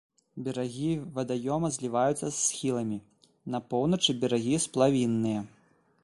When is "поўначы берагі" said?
3.73-4.55